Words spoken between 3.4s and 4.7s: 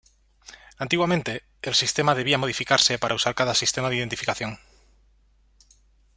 sistema de identificación.